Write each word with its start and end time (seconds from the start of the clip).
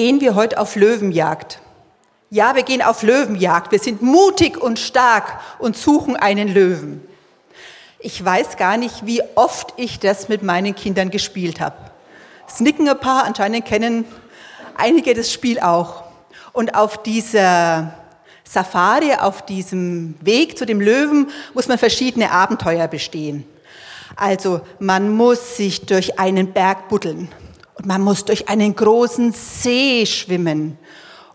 gehen 0.00 0.22
wir 0.22 0.34
heute 0.34 0.58
auf 0.58 0.76
Löwenjagd. 0.76 1.60
Ja, 2.30 2.56
wir 2.56 2.62
gehen 2.62 2.80
auf 2.80 3.02
Löwenjagd. 3.02 3.70
Wir 3.70 3.78
sind 3.78 4.00
mutig 4.00 4.56
und 4.56 4.78
stark 4.78 5.38
und 5.58 5.76
suchen 5.76 6.16
einen 6.16 6.48
Löwen. 6.48 7.06
Ich 7.98 8.24
weiß 8.24 8.56
gar 8.56 8.78
nicht, 8.78 9.04
wie 9.04 9.20
oft 9.34 9.74
ich 9.76 9.98
das 9.98 10.30
mit 10.30 10.42
meinen 10.42 10.74
Kindern 10.74 11.10
gespielt 11.10 11.60
habe. 11.60 11.76
Es 12.48 12.60
nicken 12.60 12.88
ein 12.88 12.98
paar, 12.98 13.24
anscheinend 13.24 13.66
kennen 13.66 14.06
einige 14.74 15.12
das 15.12 15.30
Spiel 15.30 15.60
auch. 15.60 16.04
Und 16.54 16.76
auf 16.76 17.02
dieser 17.02 17.92
Safari, 18.42 19.12
auf 19.16 19.44
diesem 19.44 20.14
Weg 20.22 20.56
zu 20.56 20.64
dem 20.64 20.80
Löwen, 20.80 21.28
muss 21.52 21.68
man 21.68 21.76
verschiedene 21.76 22.30
Abenteuer 22.30 22.88
bestehen. 22.88 23.44
Also 24.16 24.62
man 24.78 25.10
muss 25.14 25.58
sich 25.58 25.84
durch 25.84 26.18
einen 26.18 26.54
Berg 26.54 26.88
buddeln 26.88 27.28
und 27.80 27.86
man 27.86 28.02
muss 28.02 28.26
durch 28.26 28.50
einen 28.50 28.76
großen 28.76 29.32
See 29.32 30.04
schwimmen 30.04 30.76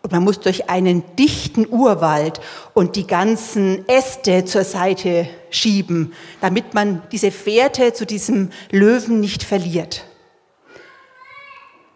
und 0.04 0.12
man 0.12 0.24
muss 0.24 0.40
durch 0.40 0.70
einen 0.70 1.04
dichten 1.16 1.66
Urwald 1.68 2.40
und 2.76 2.96
die 2.96 3.08
ganzen 3.08 3.90
Äste 3.90 4.46
zur 4.46 4.64
Seite 4.64 5.28
schieben, 5.50 6.14
damit 6.42 6.76
man 6.76 7.02
diese 7.12 7.32
Fährte 7.32 7.94
zu 7.94 8.06
diesem 8.06 8.52
Löwen 8.70 9.22
nicht 9.22 9.42
verliert. 9.42 10.06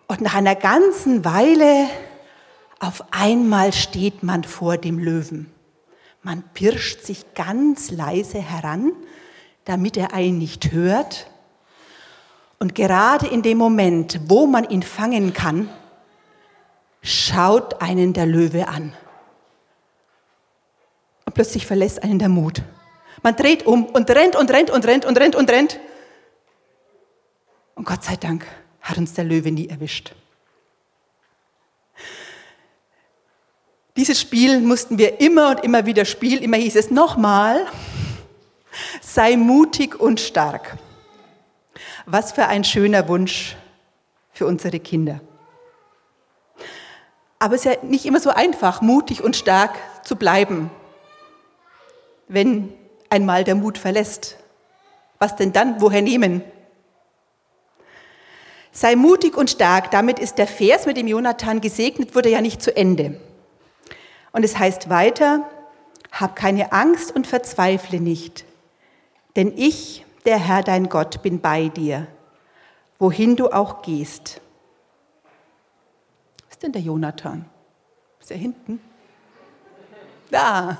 Und 0.08 0.22
nach 0.22 0.34
einer 0.34 0.56
ganzen 0.56 1.24
Weile 1.24 1.86
auf 2.80 3.04
einmal 3.12 3.72
steht 3.72 4.24
man 4.24 4.44
vor 4.44 4.78
dem 4.78 4.98
Löwen. 4.98 5.54
Man 6.24 6.44
pirscht 6.56 7.04
sich 7.04 7.36
ganz 7.36 7.92
leise 7.92 8.42
heran, 8.42 8.94
damit 9.66 9.96
er 9.96 10.12
einen 10.16 10.40
nicht 10.40 10.72
hört. 10.72 11.30
Und 12.60 12.76
gerade 12.76 13.28
in 13.28 13.42
dem 13.42 13.58
Moment, 13.58 14.20
wo 14.28 14.46
man 14.46 14.70
ihn 14.70 14.84
fangen 14.84 15.34
kann, 15.34 15.70
schaut 17.02 17.82
einen 17.82 18.12
der 18.12 18.26
Löwe 18.26 18.68
an. 18.68 18.94
Und 21.26 21.34
plötzlich 21.34 21.66
verlässt 21.66 22.04
einen 22.04 22.20
der 22.20 22.28
Mut. 22.28 22.62
Man 23.24 23.36
dreht 23.36 23.66
um 23.66 23.86
und 23.86 24.10
rennt 24.10 24.36
und 24.36 24.52
rennt 24.52 24.70
und 24.70 24.86
rennt 24.86 25.06
und 25.06 25.18
rennt 25.18 25.36
und 25.36 25.50
rennt. 25.50 25.80
Und 27.76 27.86
Gott 27.86 28.04
sei 28.04 28.18
Dank 28.18 28.46
hat 28.82 28.98
uns 28.98 29.14
der 29.14 29.24
Löwe 29.24 29.52
nie 29.52 29.70
erwischt. 29.70 30.14
Dieses 33.96 34.20
Spiel 34.20 34.60
mussten 34.60 34.98
wir 34.98 35.22
immer 35.22 35.52
und 35.52 35.64
immer 35.64 35.86
wieder 35.86 36.04
spielen. 36.04 36.42
Immer 36.44 36.58
hieß 36.58 36.76
es 36.76 36.92
nochmal, 36.92 37.66
sei 39.02 39.38
mutig 39.38 40.00
und 40.00 40.20
stark. 40.20 40.78
Was 42.12 42.32
für 42.32 42.48
ein 42.48 42.64
schöner 42.64 43.08
Wunsch 43.08 43.56
für 44.32 44.48
unsere 44.48 44.80
Kinder. 44.80 45.22
Aber 47.38 47.54
es 47.54 47.64
ist 47.64 47.72
ja 47.72 47.84
nicht 47.84 48.08
immer 48.08 48.20
so 48.20 48.32
einfach, 48.32 48.82
mutig 48.82 49.24
und 49.24 49.36
stark 49.36 49.76
zu 50.04 50.16
bleiben, 50.16 50.72
wenn 52.28 52.74
einmal 53.12 53.44
der 53.44 53.54
Mut 53.54 53.78
verlässt. 53.78 54.38
Was 55.20 55.36
denn 55.36 55.54
dann? 55.54 55.82
Woher 55.82 56.02
nehmen? 56.02 56.42
Sei 58.72 58.96
mutig 58.96 59.38
und 59.38 59.52
stark. 59.52 59.92
Damit 59.92 60.18
ist 60.18 60.40
der 60.40 60.48
Vers, 60.48 60.88
mit 60.88 60.98
dem 60.98 61.08
Jonathan 61.08 61.62
gesegnet 61.62 62.16
wurde, 62.16 62.30
ja 62.30 62.42
nicht 62.42 62.64
zu 62.64 62.76
Ende. 62.76 63.22
Und 64.32 64.44
es 64.44 64.58
heißt 64.58 64.90
weiter, 64.90 65.48
hab 66.12 66.36
keine 66.36 66.72
Angst 66.72 67.16
und 67.16 67.28
verzweifle 67.28 68.00
nicht, 68.00 68.46
denn 69.36 69.54
ich, 69.56 70.08
der 70.26 70.38
Herr 70.38 70.64
dein 70.64 70.90
Gott, 70.90 71.22
bin 71.22 71.42
bei 71.42 71.70
dir, 71.70 72.08
wohin 72.98 73.36
du 73.36 73.50
auch 73.50 73.82
gehst 73.82 74.42
ist 76.60 76.64
denn 76.64 76.74
der 76.74 76.82
Jonathan? 76.82 77.46
Ist 78.20 78.32
er 78.32 78.38
hinten? 78.38 78.82
Da. 80.30 80.78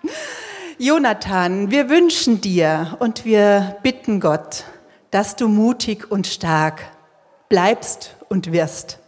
Jonathan, 0.78 1.72
wir 1.72 1.88
wünschen 1.88 2.40
dir 2.40 2.96
und 3.00 3.24
wir 3.24 3.78
bitten 3.82 4.20
Gott, 4.20 4.62
dass 5.10 5.34
du 5.34 5.48
mutig 5.48 6.08
und 6.08 6.28
stark 6.28 6.82
bleibst 7.48 8.14
und 8.28 8.52
wirst. 8.52 9.00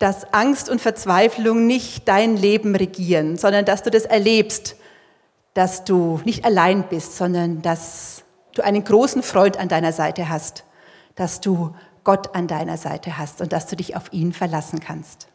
Dass 0.00 0.34
Angst 0.34 0.68
und 0.68 0.80
Verzweiflung 0.80 1.68
nicht 1.68 2.08
dein 2.08 2.36
Leben 2.36 2.74
regieren, 2.74 3.36
sondern 3.36 3.64
dass 3.64 3.84
du 3.84 3.90
das 3.92 4.04
erlebst, 4.04 4.74
dass 5.54 5.84
du 5.84 6.20
nicht 6.24 6.44
allein 6.44 6.84
bist, 6.84 7.16
sondern 7.16 7.62
dass 7.62 8.22
du 8.54 8.62
einen 8.62 8.84
großen 8.84 9.22
Freund 9.22 9.58
an 9.58 9.68
deiner 9.68 9.92
Seite 9.92 10.28
hast, 10.28 10.64
dass 11.14 11.40
du 11.40 11.74
Gott 12.04 12.34
an 12.34 12.46
deiner 12.46 12.76
Seite 12.76 13.18
hast 13.18 13.40
und 13.40 13.52
dass 13.52 13.66
du 13.66 13.76
dich 13.76 13.96
auf 13.96 14.12
ihn 14.12 14.32
verlassen 14.32 14.80
kannst. 14.80 15.28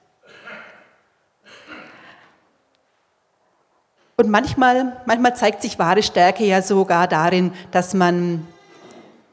Und 4.18 4.30
manchmal, 4.30 4.96
manchmal 5.06 5.36
zeigt 5.36 5.62
sich 5.62 5.78
wahre 5.78 6.02
Stärke 6.02 6.46
ja 6.46 6.62
sogar 6.62 7.08
darin, 7.08 7.52
dass 7.72 7.94
man 7.94 8.48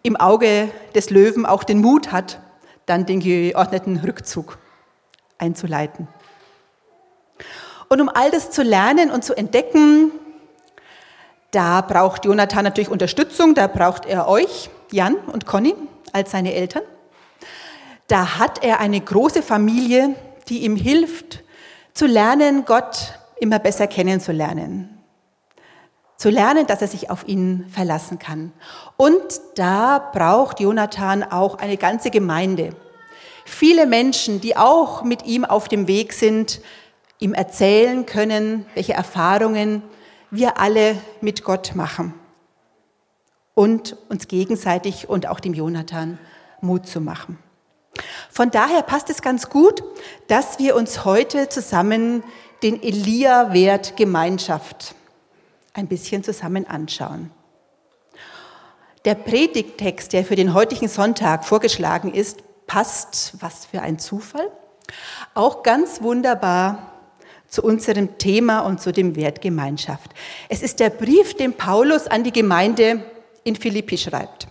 im 0.03 0.17
Auge 0.17 0.69
des 0.95 1.11
Löwen 1.11 1.47
auch 1.47 1.63
den 1.63 1.81
Mut 1.81 2.11
hat, 2.11 2.41
dann 2.87 3.07
den 3.07 3.21
geordneten 3.21 3.99
Rückzug 3.99 4.59
einzuleiten. 5.39 6.09
Und 7.89 8.01
um 8.01 8.09
all 8.09 8.31
das 8.31 8.51
zu 8.51 8.63
lernen 8.63 9.11
und 9.11 9.23
zu 9.23 9.37
entdecken, 9.37 10.11
da 11.53 11.81
braucht 11.81 12.25
Jonathan 12.25 12.65
natürlich 12.65 12.91
Unterstützung, 12.91 13.55
da 13.55 13.69
braucht 13.69 14.07
er 14.07 14.27
euch, 14.27 14.69
Jan 14.91 15.15
und 15.15 15.47
Conny, 15.47 15.75
als 16.13 16.33
seine 16.33 16.53
Eltern 16.53 16.83
da 18.13 18.39
hat 18.39 18.63
er 18.63 18.79
eine 18.79 19.01
große 19.01 19.43
Familie, 19.43 20.15
die 20.51 20.65
ihm 20.65 20.77
hilft, 20.77 21.43
zu 21.95 22.05
lernen, 22.05 22.67
Gott 22.67 23.19
immer 23.41 23.59
besser 23.59 23.87
kennenzulernen. 23.87 24.99
Zu 26.19 26.29
lernen, 26.29 26.67
dass 26.67 26.83
er 26.83 26.89
sich 26.89 27.09
auf 27.09 27.27
ihn 27.27 27.65
verlassen 27.73 28.19
kann. 28.19 28.53
Und 28.99 29.23
da 29.55 29.99
braucht 29.99 30.61
Jonathan 30.61 31.23
auch 31.23 31.57
eine 31.57 31.79
ganze 31.79 32.11
Gemeinde. 32.11 32.77
Viele 33.47 33.87
Menschen, 33.87 34.43
die 34.43 34.59
auch 34.59 35.05
mit 35.05 35.25
ihm 35.25 35.47
auf 35.47 35.69
dem 35.69 35.89
Weg 35.89 36.13
sind, 36.13 36.61
ihm 37.19 37.33
erzählen 37.33 38.05
können, 38.05 38.67
welche 38.75 38.93
Erfahrungen 38.93 39.83
wir 40.33 40.59
alle 40.59 40.97
mit 41.21 41.45
Gott 41.45 41.77
machen. 41.77 42.15
Und 43.55 43.97
uns 44.09 44.29
gegenseitig 44.29 45.09
und 45.09 45.29
auch 45.29 45.39
dem 45.39 45.53
Jonathan 45.53 46.19
Mut 46.63 46.87
zu 46.87 47.01
machen. 47.01 47.39
Von 48.31 48.51
daher 48.51 48.83
passt 48.83 49.11
es 49.11 49.21
ganz 49.21 49.51
gut, 49.51 49.85
dass 50.29 50.59
wir 50.59 50.75
uns 50.75 51.05
heute 51.05 51.51
zusammen 51.51 52.25
den 52.63 52.83
Elia-Wert 52.83 53.97
Gemeinschaft 53.99 54.95
ein 55.75 55.87
bisschen 55.87 56.25
zusammen 56.25 56.67
anschauen. 56.67 57.31
Der 59.05 59.17
Predigttext, 59.17 60.15
der 60.15 60.25
für 60.25 60.37
den 60.37 60.55
heutigen 60.55 60.89
Sonntag 60.89 61.45
vorgeschlagen 61.45 62.15
ist, 62.15 62.43
passt, 62.67 63.35
was 63.41 63.67
für 63.67 63.83
ein 63.83 63.99
Zufall, 63.99 64.51
auch 65.35 65.63
ganz 65.63 66.01
wunderbar 66.01 66.92
zu 67.53 67.63
unserem 67.63 68.17
Thema 68.17 68.61
und 68.61 68.81
zu 68.81 68.93
dem 68.93 69.15
Wert 69.15 69.43
Gemeinschaft. 69.43 70.11
Es 70.49 70.63
ist 70.63 70.81
der 70.81 70.89
Brief, 70.89 71.35
den 71.35 71.53
Paulus 71.53 72.07
an 72.07 72.25
die 72.25 72.33
Gemeinde 72.33 73.05
in 73.45 73.57
Philippi 73.57 73.99
schreibt. 73.99 74.49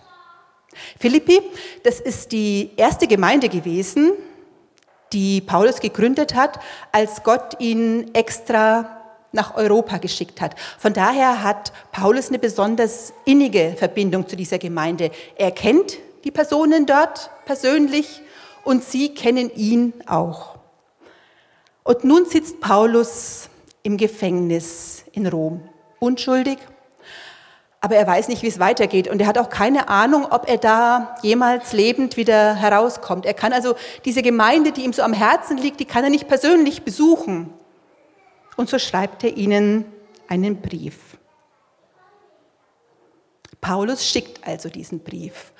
Philippi, 1.00 1.40
das 1.82 1.98
ist 1.98 2.30
die 2.30 2.70
erste 2.76 3.08
Gemeinde 3.08 3.48
gewesen, 3.48 4.12
die 5.12 5.40
Paulus 5.40 5.80
gegründet 5.80 6.36
hat, 6.36 6.60
als 6.92 7.24
Gott 7.24 7.60
ihn 7.60 8.14
extra 8.14 9.02
nach 9.32 9.56
Europa 9.56 9.98
geschickt 9.98 10.40
hat. 10.40 10.54
Von 10.78 10.92
daher 10.92 11.42
hat 11.42 11.72
Paulus 11.90 12.28
eine 12.28 12.38
besonders 12.38 13.12
innige 13.24 13.74
Verbindung 13.76 14.28
zu 14.28 14.36
dieser 14.36 14.58
Gemeinde. 14.58 15.10
Er 15.36 15.50
kennt 15.50 15.98
die 16.22 16.30
Personen 16.30 16.86
dort 16.86 17.30
persönlich 17.46 18.22
und 18.62 18.84
sie 18.84 19.12
kennen 19.12 19.50
ihn 19.56 19.92
auch. 20.06 20.61
Und 21.84 22.04
nun 22.04 22.26
sitzt 22.26 22.60
Paulus 22.60 23.48
im 23.82 23.96
Gefängnis 23.96 25.04
in 25.12 25.26
Rom, 25.26 25.68
unschuldig, 25.98 26.58
aber 27.84 27.96
er 27.96 28.06
weiß 28.06 28.28
nicht, 28.28 28.42
wie 28.42 28.46
es 28.46 28.60
weitergeht 28.60 29.08
und 29.08 29.20
er 29.20 29.26
hat 29.26 29.38
auch 29.38 29.50
keine 29.50 29.88
Ahnung, 29.88 30.24
ob 30.30 30.48
er 30.48 30.56
da 30.56 31.16
jemals 31.22 31.72
lebend 31.72 32.16
wieder 32.16 32.54
herauskommt. 32.54 33.26
Er 33.26 33.34
kann 33.34 33.52
also 33.52 33.74
diese 34.04 34.22
Gemeinde, 34.22 34.70
die 34.70 34.84
ihm 34.84 34.92
so 34.92 35.02
am 35.02 35.12
Herzen 35.12 35.56
liegt, 35.58 35.80
die 35.80 35.84
kann 35.84 36.04
er 36.04 36.10
nicht 36.10 36.28
persönlich 36.28 36.84
besuchen. 36.84 37.52
Und 38.56 38.70
so 38.70 38.78
schreibt 38.78 39.24
er 39.24 39.36
ihnen 39.36 39.84
einen 40.28 40.60
Brief. 40.60 40.96
Paulus 43.60 44.06
schickt 44.06 44.46
also 44.46 44.68
diesen 44.68 45.00
Brief. 45.00 45.52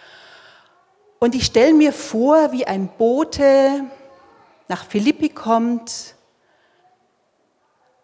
Und 1.18 1.34
ich 1.34 1.46
stelle 1.46 1.74
mir 1.74 1.92
vor, 1.92 2.52
wie 2.52 2.66
ein 2.68 2.88
Bote 2.98 3.84
nach 4.72 4.86
Philippi 4.86 5.28
kommt 5.28 6.14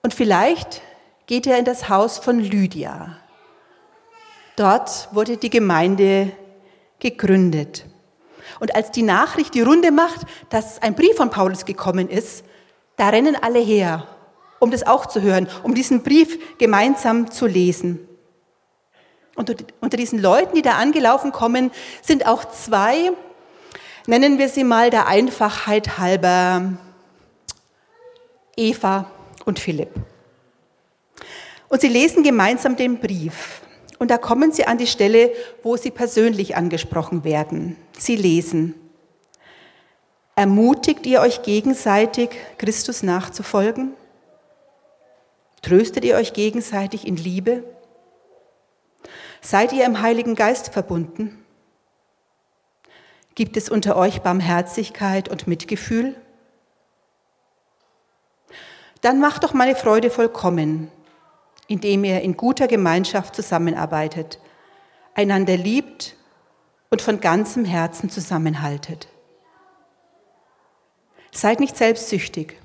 und 0.02 0.12
vielleicht 0.12 0.82
geht 1.24 1.46
er 1.46 1.58
in 1.58 1.64
das 1.64 1.88
Haus 1.88 2.18
von 2.18 2.40
Lydia. 2.40 3.16
Dort 4.54 5.08
wurde 5.12 5.38
die 5.38 5.48
Gemeinde 5.48 6.30
gegründet. 6.98 7.86
Und 8.60 8.74
als 8.74 8.90
die 8.90 9.02
Nachricht 9.02 9.54
die 9.54 9.62
Runde 9.62 9.90
macht, 9.90 10.26
dass 10.50 10.82
ein 10.82 10.94
Brief 10.94 11.16
von 11.16 11.30
Paulus 11.30 11.64
gekommen 11.64 12.10
ist, 12.10 12.44
da 12.96 13.08
rennen 13.08 13.34
alle 13.40 13.60
her, 13.60 14.06
um 14.58 14.70
das 14.70 14.86
auch 14.86 15.06
zu 15.06 15.22
hören, 15.22 15.48
um 15.62 15.74
diesen 15.74 16.02
Brief 16.02 16.58
gemeinsam 16.58 17.30
zu 17.30 17.46
lesen. 17.46 18.06
Und 19.36 19.64
unter 19.80 19.96
diesen 19.96 20.20
Leuten, 20.20 20.54
die 20.54 20.62
da 20.62 20.72
angelaufen 20.72 21.32
kommen, 21.32 21.70
sind 22.02 22.26
auch 22.26 22.44
zwei, 22.44 23.12
nennen 24.08 24.38
wir 24.38 24.48
sie 24.48 24.64
mal 24.64 24.90
der 24.90 25.06
Einfachheit 25.06 25.98
halber, 25.98 26.72
Eva 28.56 29.10
und 29.44 29.58
Philipp. 29.58 29.90
Und 31.68 31.82
sie 31.82 31.88
lesen 31.88 32.22
gemeinsam 32.22 32.76
den 32.76 32.98
Brief. 32.98 33.60
Und 33.98 34.10
da 34.10 34.16
kommen 34.16 34.50
sie 34.52 34.66
an 34.66 34.78
die 34.78 34.86
Stelle, 34.86 35.32
wo 35.62 35.76
sie 35.76 35.90
persönlich 35.90 36.56
angesprochen 36.56 37.22
werden. 37.24 37.76
Sie 37.98 38.16
lesen, 38.16 38.74
ermutigt 40.34 41.04
ihr 41.04 41.20
euch 41.20 41.42
gegenseitig, 41.42 42.30
Christus 42.56 43.02
nachzufolgen? 43.02 43.92
Tröstet 45.60 46.04
ihr 46.04 46.16
euch 46.16 46.32
gegenseitig 46.32 47.06
in 47.06 47.16
Liebe? 47.16 47.64
Seid 49.42 49.72
ihr 49.72 49.84
im 49.84 50.00
Heiligen 50.00 50.34
Geist 50.34 50.72
verbunden? 50.72 51.37
Gibt 53.38 53.56
es 53.56 53.68
unter 53.68 53.94
euch 53.94 54.22
Barmherzigkeit 54.22 55.28
und 55.28 55.46
Mitgefühl? 55.46 56.16
Dann 59.00 59.20
macht 59.20 59.44
doch 59.44 59.54
meine 59.54 59.76
Freude 59.76 60.10
vollkommen, 60.10 60.90
indem 61.68 62.02
ihr 62.02 62.20
in 62.22 62.36
guter 62.36 62.66
Gemeinschaft 62.66 63.36
zusammenarbeitet, 63.36 64.40
einander 65.14 65.56
liebt 65.56 66.16
und 66.90 67.00
von 67.00 67.20
ganzem 67.20 67.64
Herzen 67.64 68.10
zusammenhaltet. 68.10 69.06
Seid 71.30 71.60
nicht 71.60 71.76
selbstsüchtig. 71.76 72.56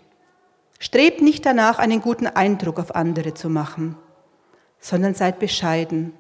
Strebt 0.79 1.21
nicht 1.21 1.45
danach, 1.45 1.77
einen 1.77 2.01
guten 2.01 2.25
Eindruck 2.25 2.79
auf 2.79 2.95
andere 2.95 3.35
zu 3.35 3.47
machen, 3.47 3.95
sondern 4.79 5.13
seid 5.13 5.37
bescheiden 5.37 6.17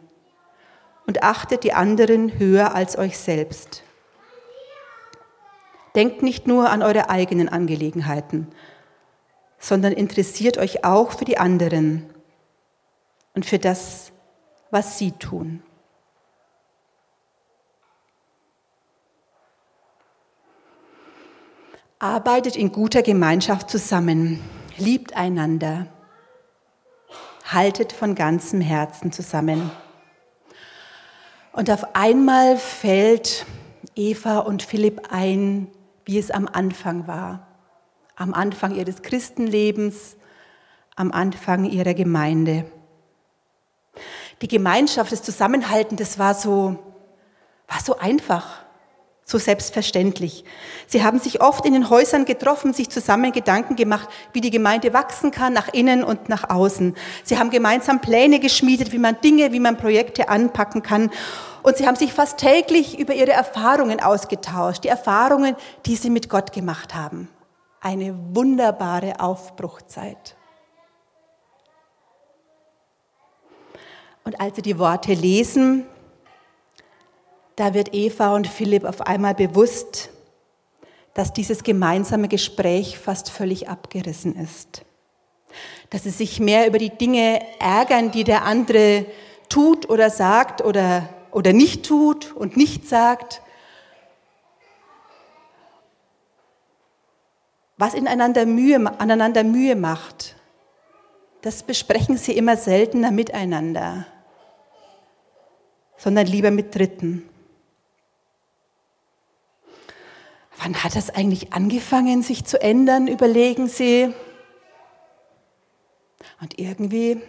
und 1.07 1.23
achtet 1.23 1.63
die 1.63 1.73
anderen 1.73 2.37
höher 2.37 2.75
als 2.75 2.99
euch 2.99 3.17
selbst. 3.17 3.83
Denkt 5.95 6.23
nicht 6.23 6.47
nur 6.47 6.69
an 6.69 6.81
eure 6.81 7.09
eigenen 7.09 7.49
Angelegenheiten, 7.49 8.47
sondern 9.59 9.93
interessiert 9.93 10.57
euch 10.57 10.83
auch 10.83 11.11
für 11.11 11.25
die 11.25 11.37
anderen 11.37 12.09
und 13.35 13.45
für 13.45 13.59
das, 13.59 14.11
was 14.71 14.97
sie 14.97 15.11
tun. 15.11 15.61
Arbeitet 21.99 22.57
in 22.57 22.71
guter 22.71 23.01
Gemeinschaft 23.01 23.69
zusammen, 23.69 24.41
liebt 24.77 25.15
einander, 25.15 25.87
haltet 27.45 27.93
von 27.93 28.15
ganzem 28.15 28.59
Herzen 28.59 29.11
zusammen. 29.11 29.71
Und 31.53 31.69
auf 31.69 31.95
einmal 31.95 32.57
fällt 32.57 33.45
Eva 33.95 34.39
und 34.39 34.63
Philipp 34.63 35.03
ein, 35.11 35.67
wie 36.05 36.19
es 36.19 36.31
am 36.31 36.47
Anfang 36.51 37.07
war, 37.07 37.47
am 38.15 38.33
Anfang 38.33 38.75
ihres 38.75 39.01
Christenlebens, 39.01 40.17
am 40.95 41.11
Anfang 41.11 41.65
ihrer 41.65 41.93
Gemeinde. 41.93 42.65
Die 44.41 44.47
Gemeinschaft, 44.47 45.11
das 45.11 45.23
Zusammenhalten, 45.23 45.97
das 45.97 46.19
war 46.19 46.33
so, 46.33 46.77
war 47.67 47.79
so 47.83 47.97
einfach, 47.97 48.63
so 49.25 49.37
selbstverständlich. 49.37 50.43
Sie 50.87 51.03
haben 51.03 51.19
sich 51.19 51.41
oft 51.41 51.65
in 51.65 51.73
den 51.73 51.89
Häusern 51.89 52.25
getroffen, 52.25 52.73
sich 52.73 52.89
zusammen 52.89 53.31
Gedanken 53.31 53.75
gemacht, 53.75 54.09
wie 54.33 54.41
die 54.41 54.51
Gemeinde 54.51 54.93
wachsen 54.93 55.31
kann, 55.31 55.53
nach 55.53 55.69
innen 55.69 56.03
und 56.03 56.27
nach 56.27 56.49
außen. 56.49 56.95
Sie 57.23 57.37
haben 57.37 57.49
gemeinsam 57.49 58.01
Pläne 58.01 58.39
geschmiedet, 58.39 58.91
wie 58.91 58.97
man 58.97 59.19
Dinge, 59.21 59.53
wie 59.53 59.61
man 59.61 59.77
Projekte 59.77 60.27
anpacken 60.27 60.83
kann. 60.83 61.09
Und 61.63 61.77
sie 61.77 61.87
haben 61.87 61.95
sich 61.95 62.13
fast 62.13 62.37
täglich 62.37 62.99
über 62.99 63.13
ihre 63.13 63.31
Erfahrungen 63.31 64.01
ausgetauscht, 64.01 64.83
die 64.83 64.89
Erfahrungen, 64.89 65.55
die 65.85 65.95
sie 65.95 66.09
mit 66.09 66.29
Gott 66.29 66.51
gemacht 66.51 66.93
haben. 66.93 67.29
Eine 67.79 68.13
wunderbare 68.35 69.19
Aufbruchzeit. 69.21 70.35
Und 74.25 74.39
als 74.39 74.57
sie 74.57 74.61
die 74.61 74.77
Worte 74.77 75.13
lesen, 75.13 75.85
da 77.55 77.73
wird 77.73 77.93
Eva 77.93 78.35
und 78.35 78.47
Philipp 78.47 78.83
auf 78.83 79.01
einmal 79.01 79.33
bewusst, 79.33 80.09
dass 81.13 81.31
dieses 81.31 81.63
gemeinsame 81.63 82.27
Gespräch 82.27 82.97
fast 82.97 83.29
völlig 83.29 83.69
abgerissen 83.69 84.35
ist. 84.35 84.83
Dass 85.91 86.03
sie 86.03 86.09
sich 86.09 86.39
mehr 86.39 86.67
über 86.67 86.79
die 86.79 86.89
Dinge 86.89 87.39
ärgern, 87.59 88.11
die 88.11 88.23
der 88.23 88.43
andere 88.43 89.05
tut 89.49 89.89
oder 89.89 90.09
sagt 90.09 90.61
oder, 90.63 91.07
oder 91.33 91.53
nicht 91.53 91.85
tut 91.85 92.31
und 92.33 92.57
nicht 92.57 92.87
sagt. 92.87 93.41
Was 97.77 97.93
ineinander 97.93 98.45
Mühe, 98.45 98.99
aneinander 98.99 99.43
Mühe 99.43 99.75
macht, 99.75 100.35
das 101.41 101.63
besprechen 101.63 102.17
sie 102.17 102.33
immer 102.37 102.55
seltener 102.55 103.11
miteinander 103.11 104.05
sondern 106.03 106.27
lieber 106.27 106.51
mit 106.51 106.75
Dritten. 106.75 107.23
Wann 110.57 110.83
hat 110.83 110.97
das 110.97 111.09
eigentlich 111.09 111.53
angefangen, 111.53 112.21
sich 112.21 112.43
zu 112.43 112.61
ändern, 112.61 113.07
überlegen 113.07 113.69
Sie. 113.69 114.13
Und 116.41 116.59
irgendwie 116.59 117.21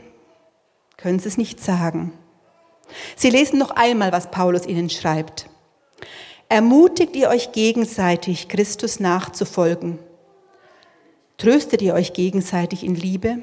können 0.97 1.21
Sie 1.21 1.29
es 1.29 1.39
nicht 1.39 1.61
sagen. 1.61 2.13
Sie 3.17 3.31
lesen 3.31 3.59
noch 3.59 3.71
einmal, 3.71 4.13
was 4.13 4.31
Paulus 4.31 4.67
Ihnen 4.67 4.91
schreibt. 4.91 5.49
Ermutigt 6.49 7.17
ihr 7.17 7.29
euch 7.29 7.53
gegenseitig, 7.53 8.49
Christus 8.49 9.01
nachzufolgen? 9.01 9.99
Tröstet 11.39 11.83
ihr 11.83 11.95
euch 11.95 12.13
gegenseitig 12.13 12.85
in 12.85 12.95
Liebe? 12.95 13.43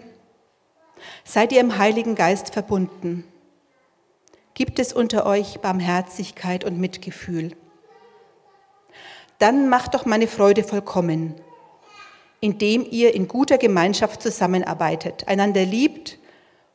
Seid 1.24 1.52
ihr 1.52 1.60
im 1.60 1.78
Heiligen 1.78 2.16
Geist 2.16 2.54
verbunden? 2.54 3.26
Gibt 4.54 4.80
es 4.80 4.94
unter 4.94 5.26
euch 5.26 5.60
Barmherzigkeit 5.60 6.64
und 6.64 6.80
Mitgefühl? 6.80 7.56
Dann 9.40 9.70
macht 9.70 9.96
doch 9.96 10.06
meine 10.06 10.28
Freude 10.28 10.64
vollkommen, 10.64 11.36
indem 12.42 12.86
ihr 12.90 13.16
in 13.16 13.28
guter 13.28 13.58
Gemeinschaft 13.58 14.22
zusammenarbeitet, 14.22 15.28
einander 15.28 15.66
liebt 15.66 16.20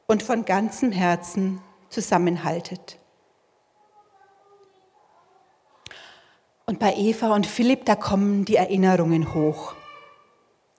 und 0.07 0.23
von 0.23 0.45
ganzem 0.45 0.91
Herzen 0.91 1.61
zusammenhaltet. 1.89 2.99
Und 6.67 6.81
bei 6.81 6.95
Eva 6.97 7.35
und 7.35 7.47
Philipp, 7.47 7.85
da 7.85 7.95
kommen 7.95 8.45
die 8.45 8.57
Erinnerungen 8.57 9.35
hoch. 9.35 9.75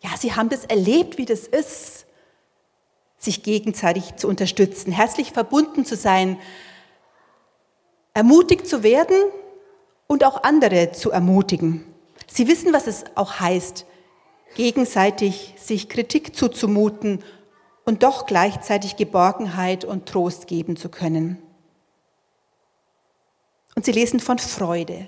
Ja, 0.01 0.09
sie 0.17 0.35
haben 0.35 0.49
das 0.49 0.65
erlebt, 0.65 1.17
wie 1.17 1.25
das 1.25 1.47
ist, 1.47 2.05
sich 3.17 3.41
gegenseitig 3.41 4.15
zu 4.17 4.27
unterstützen, 4.27 4.91
herzlich 4.91 5.31
verbunden 5.31 5.85
zu 5.85 5.95
sein, 5.95 6.37
ermutigt 8.13 8.67
zu 8.67 8.83
werden 8.83 9.15
und 10.07 10.23
auch 10.23 10.43
andere 10.43 10.91
zu 10.91 11.11
ermutigen. 11.11 11.85
Sie 12.27 12.47
wissen, 12.47 12.73
was 12.73 12.87
es 12.87 13.05
auch 13.15 13.39
heißt, 13.39 13.85
gegenseitig 14.55 15.55
sich 15.57 15.87
Kritik 15.87 16.35
zuzumuten 16.35 17.23
und 17.87 18.03
doch 18.03 18.25
gleichzeitig 18.25 18.97
Geborgenheit 18.97 19.85
und 19.85 20.07
Trost 20.07 20.45
geben 20.45 20.75
zu 20.75 20.89
können. 20.89 21.37
Und 23.75 23.85
sie 23.85 23.93
lesen 23.93 24.19
von 24.19 24.39
Freude. 24.39 25.07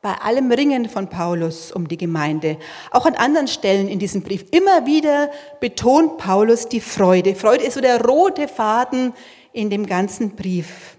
Bei 0.00 0.14
allem 0.14 0.50
Ringen 0.50 0.88
von 0.88 1.08
Paulus 1.08 1.70
um 1.70 1.86
die 1.86 1.96
Gemeinde, 1.96 2.58
auch 2.90 3.06
an 3.06 3.14
anderen 3.14 3.46
Stellen 3.46 3.86
in 3.86 4.00
diesem 4.00 4.22
Brief, 4.22 4.46
immer 4.50 4.84
wieder 4.84 5.30
betont 5.60 6.18
Paulus 6.18 6.66
die 6.66 6.80
Freude. 6.80 7.36
Freude 7.36 7.66
ist 7.66 7.74
so 7.74 7.80
der 7.80 8.04
rote 8.04 8.48
Faden 8.48 9.14
in 9.52 9.70
dem 9.70 9.86
ganzen 9.86 10.34
Brief 10.34 10.96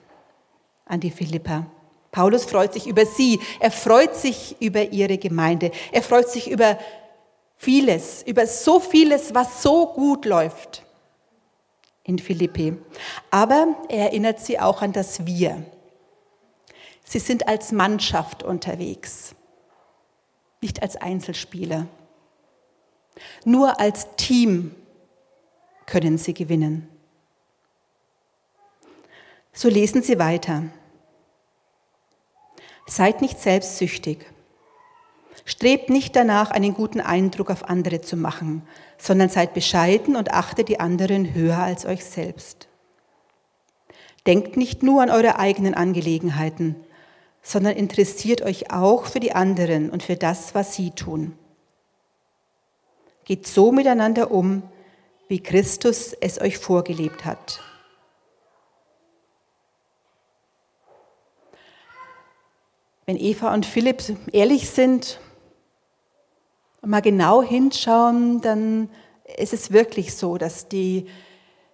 an 0.85 1.01
die 1.01 1.11
Philippa. 1.11 1.65
Paulus 2.13 2.45
freut 2.45 2.71
sich 2.71 2.87
über 2.87 3.05
sie, 3.05 3.41
er 3.59 3.71
freut 3.71 4.15
sich 4.15 4.55
über 4.61 4.93
ihre 4.93 5.17
Gemeinde, 5.17 5.71
er 5.91 6.01
freut 6.01 6.29
sich 6.29 6.49
über 6.49 6.77
vieles, 7.63 8.23
über 8.23 8.45
so 8.45 8.79
vieles, 8.79 9.33
was 9.33 9.63
so 9.63 9.87
gut 9.87 10.25
läuft 10.25 10.83
in 12.03 12.19
Philippi. 12.19 12.77
Aber 13.31 13.75
er 13.89 14.05
erinnert 14.07 14.39
sie 14.39 14.59
auch 14.59 14.81
an 14.81 14.91
das 14.91 15.25
Wir. 15.25 15.63
Sie 17.05 17.19
sind 17.19 17.47
als 17.47 17.71
Mannschaft 17.71 18.43
unterwegs, 18.43 19.35
nicht 20.61 20.81
als 20.81 20.95
Einzelspieler. 20.95 21.87
Nur 23.45 23.79
als 23.79 24.07
Team 24.15 24.75
können 25.85 26.17
sie 26.17 26.33
gewinnen. 26.33 26.89
So 29.51 29.69
lesen 29.69 30.01
Sie 30.01 30.17
weiter. 30.17 30.63
Seid 32.87 33.21
nicht 33.21 33.39
selbstsüchtig. 33.39 34.32
Strebt 35.45 35.89
nicht 35.89 36.15
danach, 36.15 36.51
einen 36.51 36.73
guten 36.73 37.01
Eindruck 37.01 37.49
auf 37.49 37.69
andere 37.69 38.01
zu 38.01 38.15
machen, 38.15 38.61
sondern 38.97 39.29
seid 39.29 39.53
bescheiden 39.53 40.15
und 40.15 40.31
achtet 40.31 40.69
die 40.69 40.79
anderen 40.79 41.33
höher 41.33 41.57
als 41.57 41.85
euch 41.85 42.05
selbst. 42.05 42.67
Denkt 44.25 44.55
nicht 44.55 44.83
nur 44.83 45.01
an 45.01 45.09
eure 45.09 45.37
eigenen 45.37 45.73
Angelegenheiten, 45.73 46.75
sondern 47.41 47.75
interessiert 47.75 48.41
euch 48.41 48.71
auch 48.71 49.05
für 49.05 49.19
die 49.19 49.33
anderen 49.33 49.89
und 49.89 50.01
für 50.01 50.15
das, 50.15 50.55
was 50.55 50.75
sie 50.75 50.91
tun. 50.91 51.33
Geht 53.25 53.47
so 53.47 53.71
miteinander 53.71 54.31
um, 54.31 54.63
wie 55.27 55.41
Christus 55.41 56.13
es 56.13 56.39
euch 56.39 56.57
vorgelebt 56.57 57.25
hat. 57.25 57.61
Wenn 63.05 63.17
Eva 63.17 63.53
und 63.53 63.65
Philipp 63.65 64.01
ehrlich 64.31 64.69
sind 64.69 65.19
und 66.81 66.89
mal 66.89 67.01
genau 67.01 67.41
hinschauen, 67.43 68.39
dann 68.41 68.89
ist 69.37 69.53
es 69.53 69.71
wirklich 69.71 70.15
so, 70.15 70.37
dass 70.37 70.69
die 70.69 71.07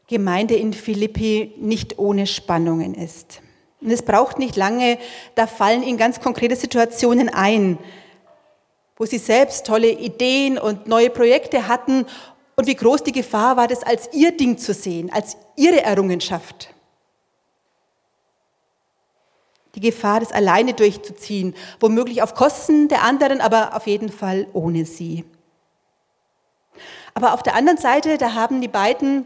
Gemeinde 0.08 0.56
in 0.56 0.74
Philippi 0.74 1.54
nicht 1.58 2.00
ohne 2.00 2.26
Spannungen 2.26 2.96
ist. 2.96 3.42
Und 3.80 3.92
es 3.92 4.02
braucht 4.02 4.40
nicht 4.40 4.56
lange, 4.56 4.98
da 5.36 5.46
fallen 5.46 5.84
ihnen 5.84 5.98
ganz 5.98 6.20
konkrete 6.20 6.56
Situationen 6.56 7.30
ein, 7.30 7.78
wo 8.98 9.06
sie 9.06 9.20
selbst 9.20 9.68
tolle 9.68 9.92
Ideen 9.92 10.58
und 10.58 10.88
neue 10.88 11.12
Projekte 11.12 11.68
hatten 11.68 12.06
und 12.56 12.68
wie 12.68 12.76
groß 12.76 13.04
die 13.04 13.12
Gefahr 13.12 13.56
war, 13.56 13.68
das 13.68 13.84
als 13.84 14.10
ihr 14.14 14.36
Ding 14.36 14.58
zu 14.58 14.74
sehen, 14.74 15.12
als 15.14 15.38
ihre 15.56 15.84
Errungenschaft. 15.84 16.74
Die 19.76 19.80
Gefahr, 19.82 20.20
das 20.20 20.32
alleine 20.32 20.74
durchzuziehen, 20.74 21.56
womöglich 21.80 22.22
auf 22.22 22.34
Kosten 22.34 22.88
der 22.88 23.04
anderen, 23.04 23.40
aber 23.40 23.76
auf 23.76 23.88
jeden 23.88 24.10
Fall 24.10 24.48
ohne 24.54 24.86
sie. 24.86 25.26
Aber 27.14 27.34
auf 27.34 27.44
der 27.44 27.56
anderen 27.56 27.78
Seite, 27.78 28.18
da 28.18 28.34
haben 28.34 28.62
die 28.62 28.68
beiden, 28.68 29.26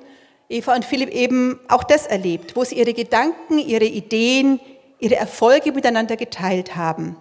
Eva 0.49 0.75
und 0.75 0.85
Philipp, 0.85 1.09
eben 1.09 1.59
auch 1.69 1.83
das 1.83 2.07
erlebt, 2.07 2.55
wo 2.55 2.63
sie 2.63 2.75
ihre 2.75 2.93
Gedanken, 2.93 3.59
ihre 3.59 3.85
Ideen, 3.85 4.59
ihre 4.99 5.15
Erfolge 5.15 5.71
miteinander 5.71 6.15
geteilt 6.15 6.75
haben. 6.75 7.15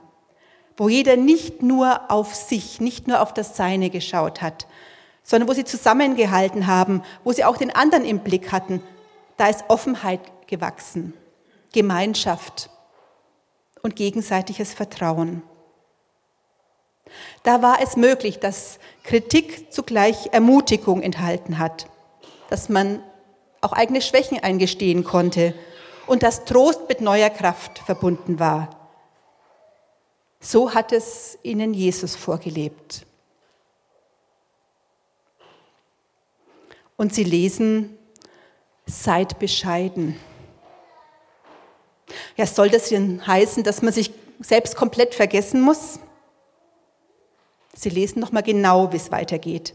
Wo 0.77 0.89
jeder 0.89 1.17
nicht 1.17 1.63
nur 1.63 2.11
auf 2.11 2.35
sich, 2.35 2.81
nicht 2.81 3.07
nur 3.07 3.21
auf 3.21 3.35
das 3.35 3.57
Seine 3.57 3.91
geschaut 3.91 4.41
hat, 4.41 4.67
sondern 5.23 5.49
wo 5.49 5.53
sie 5.53 5.65
zusammengehalten 5.65 6.67
haben, 6.67 7.03
wo 7.25 7.33
sie 7.33 7.45
auch 7.45 7.57
den 7.57 7.75
anderen 7.75 8.05
im 8.05 8.21
Blick 8.21 8.51
hatten. 8.51 8.83
Da 9.37 9.49
ist 9.49 9.65
Offenheit 9.69 10.21
gewachsen, 10.47 11.13
Gemeinschaft 11.73 12.71
und 13.83 13.97
gegenseitiges 13.97 14.73
Vertrauen. 14.75 15.43
Da 17.43 17.63
war 17.63 17.81
es 17.83 17.97
möglich, 17.97 18.39
dass 18.39 18.79
Kritik 19.03 19.73
zugleich 19.73 20.29
Ermutigung 20.33 21.03
enthalten 21.03 21.59
hat, 21.59 21.87
dass 22.49 22.69
man 22.69 23.03
auch 23.61 23.73
eigene 23.73 24.01
Schwächen 24.01 24.43
eingestehen 24.43 25.05
konnte 25.05 25.55
und 26.07 26.23
dass 26.23 26.45
Trost 26.45 26.89
mit 26.89 27.01
neuer 27.01 27.31
Kraft 27.31 27.79
verbunden 27.81 28.39
war. 28.39 28.71
So 30.41 30.75
hat 30.75 30.93
es 30.93 31.39
ihnen 31.43 31.73
Jesus 31.73 32.17
vorgelebt. 32.17 33.07
Und 36.97 37.15
sie 37.15 37.25
lesen, 37.25 37.97
seid 38.87 39.39
bescheiden. 39.39 40.17
Ja, 42.37 42.47
soll 42.47 42.71
das 42.71 42.89
denn 42.89 43.27
heißen, 43.27 43.63
dass 43.63 43.83
man 43.83 43.93
sich 43.93 44.13
selbst 44.41 44.77
komplett 44.77 45.15
vergessen 45.15 45.61
muss? 45.61 45.99
Sie 47.75 47.89
lesen 47.89 48.21
noch 48.21 48.33
mal 48.33 48.43
genau, 48.43 48.93
wie 48.93 48.97
es 48.97 49.11
weitergeht. 49.11 49.75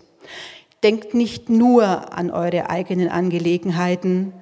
Denkt 0.84 1.14
nicht 1.14 1.50
nur 1.50 2.14
an 2.14 2.32
eure 2.32 2.70
eigenen 2.70 3.10
Angelegenheiten, 3.10 4.34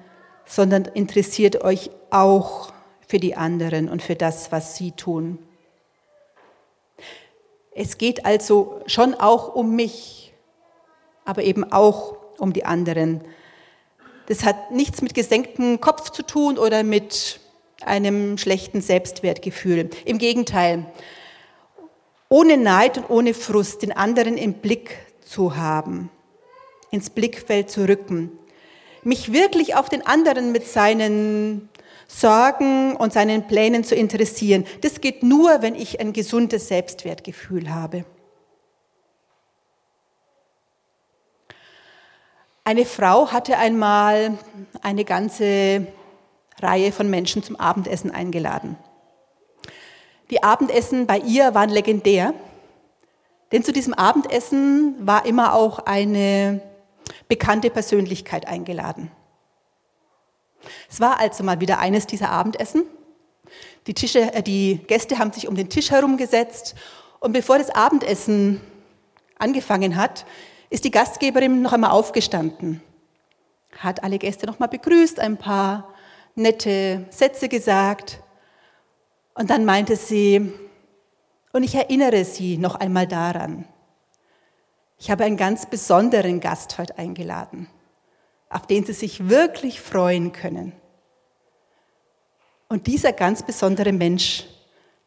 sondern 0.44 0.84
interessiert 0.84 1.62
euch 1.62 1.90
auch 2.10 2.72
für 3.06 3.18
die 3.18 3.36
anderen 3.36 3.88
und 3.88 4.02
für 4.02 4.14
das, 4.14 4.52
was 4.52 4.76
sie 4.76 4.92
tun. 4.92 5.38
Es 7.74 7.98
geht 7.98 8.24
also 8.24 8.80
schon 8.86 9.14
auch 9.14 9.54
um 9.54 9.76
mich, 9.76 10.32
aber 11.24 11.42
eben 11.42 11.70
auch 11.72 12.16
um 12.38 12.52
die 12.52 12.64
anderen. 12.64 13.22
Das 14.26 14.44
hat 14.44 14.70
nichts 14.70 15.02
mit 15.02 15.14
gesenktem 15.14 15.80
Kopf 15.80 16.10
zu 16.10 16.22
tun 16.22 16.58
oder 16.58 16.82
mit 16.82 17.40
einem 17.82 18.38
schlechten 18.38 18.80
Selbstwertgefühl. 18.80 19.90
Im 20.04 20.18
Gegenteil, 20.18 20.86
ohne 22.28 22.56
Neid 22.56 22.98
und 22.98 23.10
ohne 23.10 23.34
Frust 23.34 23.82
den 23.82 23.92
anderen 23.92 24.36
im 24.36 24.54
Blick 24.54 24.96
zu 25.24 25.56
haben, 25.56 26.10
ins 26.90 27.10
Blickfeld 27.10 27.70
zu 27.70 27.86
rücken, 27.88 28.32
mich 29.02 29.32
wirklich 29.32 29.76
auf 29.76 29.88
den 29.88 30.04
anderen 30.06 30.52
mit 30.52 30.66
seinen 30.66 31.68
Sorgen 32.08 32.96
und 32.96 33.12
seinen 33.12 33.46
Plänen 33.46 33.84
zu 33.84 33.94
interessieren. 33.94 34.64
Das 34.80 35.00
geht 35.00 35.22
nur, 35.22 35.62
wenn 35.62 35.74
ich 35.74 36.00
ein 36.00 36.12
gesundes 36.12 36.68
Selbstwertgefühl 36.68 37.70
habe. 37.70 38.04
Eine 42.64 42.84
Frau 42.84 43.30
hatte 43.30 43.58
einmal 43.58 44.38
eine 44.82 45.04
ganze 45.04 45.86
Reihe 46.60 46.92
von 46.92 47.08
Menschen 47.08 47.42
zum 47.42 47.56
Abendessen 47.56 48.10
eingeladen. 48.10 48.76
Die 50.30 50.42
Abendessen 50.42 51.06
bei 51.06 51.18
ihr 51.18 51.54
waren 51.54 51.70
legendär, 51.70 52.34
denn 53.52 53.62
zu 53.62 53.72
diesem 53.72 53.94
Abendessen 53.94 54.94
war 55.06 55.24
immer 55.24 55.54
auch 55.54 55.80
eine 55.80 56.60
bekannte 57.28 57.70
Persönlichkeit 57.70 58.48
eingeladen. 58.48 59.10
Es 60.90 61.00
war 61.00 61.20
also 61.20 61.44
mal 61.44 61.60
wieder 61.60 61.78
eines 61.78 62.06
dieser 62.06 62.30
Abendessen. 62.30 62.84
Die, 63.86 63.94
Tische, 63.94 64.34
äh, 64.34 64.42
die 64.42 64.80
Gäste 64.88 65.18
haben 65.18 65.32
sich 65.32 65.46
um 65.46 65.54
den 65.54 65.68
Tisch 65.68 65.90
herumgesetzt 65.90 66.74
und 67.20 67.32
bevor 67.32 67.58
das 67.58 67.70
Abendessen 67.70 68.60
angefangen 69.38 69.96
hat, 69.96 70.26
ist 70.70 70.84
die 70.84 70.90
Gastgeberin 70.90 71.62
noch 71.62 71.72
einmal 71.72 71.92
aufgestanden, 71.92 72.82
hat 73.78 74.02
alle 74.02 74.18
Gäste 74.18 74.46
noch 74.46 74.58
mal 74.58 74.66
begrüßt, 74.66 75.20
ein 75.20 75.36
paar 75.36 75.94
nette 76.36 77.06
Sätze 77.10 77.48
gesagt 77.48 78.22
und 79.34 79.50
dann 79.50 79.64
meinte 79.64 79.96
sie, 79.96 80.52
und 81.52 81.62
ich 81.62 81.74
erinnere 81.74 82.24
Sie 82.26 82.58
noch 82.58 82.74
einmal 82.74 83.06
daran, 83.06 83.64
ich 84.98 85.10
habe 85.10 85.24
einen 85.24 85.38
ganz 85.38 85.66
besonderen 85.66 86.40
Gast 86.40 86.78
heute 86.78 86.98
eingeladen, 86.98 87.66
auf 88.50 88.66
den 88.66 88.84
Sie 88.84 88.92
sich 88.92 89.28
wirklich 89.28 89.80
freuen 89.80 90.32
können. 90.32 90.72
Und 92.68 92.86
dieser 92.86 93.12
ganz 93.12 93.42
besondere 93.42 93.92
Mensch 93.92 94.44